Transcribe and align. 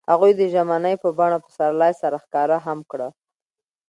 هغوی 0.11 0.31
د 0.35 0.41
ژمنې 0.53 0.93
په 1.03 1.09
بڼه 1.17 1.37
پسرلی 1.45 1.91
سره 2.01 2.15
ښکاره 2.23 2.57
هم 2.65 2.79
کړه. 2.91 3.07